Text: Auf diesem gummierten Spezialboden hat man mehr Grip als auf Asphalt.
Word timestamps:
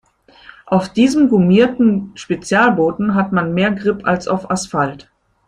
Auf 0.65 0.91
diesem 0.91 1.29
gummierten 1.29 2.13
Spezialboden 2.15 3.13
hat 3.13 3.33
man 3.33 3.53
mehr 3.53 3.69
Grip 3.69 4.03
als 4.03 4.27
auf 4.27 4.49
Asphalt. 4.49 5.11